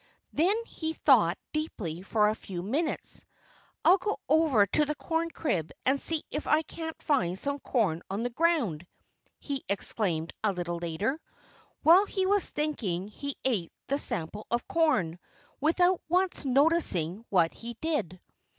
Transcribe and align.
Then 0.33 0.55
he 0.65 0.93
thought 0.93 1.37
deeply 1.53 2.01
for 2.01 2.27
a 2.27 2.33
few 2.35 2.63
minutes. 2.63 3.23
"I'll 3.85 3.99
go 3.99 4.17
over 4.27 4.65
to 4.65 4.83
the 4.85 4.95
corn 4.95 5.29
crib 5.29 5.69
and 5.85 6.01
see 6.01 6.23
if 6.31 6.47
I 6.47 6.63
can't 6.63 6.99
find 7.03 7.37
some 7.37 7.59
corn 7.59 8.01
on 8.09 8.23
the 8.23 8.31
ground!" 8.31 8.87
he 9.37 9.63
exclaimed 9.69 10.33
a 10.43 10.53
little 10.53 10.77
later. 10.79 11.21
While 11.83 12.07
he 12.07 12.25
was 12.25 12.49
thinking 12.49 13.09
he 13.09 13.37
ate 13.45 13.71
the 13.89 13.99
sample 13.99 14.47
of 14.49 14.67
corn, 14.67 15.19
without 15.59 16.01
once 16.09 16.45
noticing 16.45 17.23
what 17.29 17.53
he 17.53 17.75
did. 17.79 18.19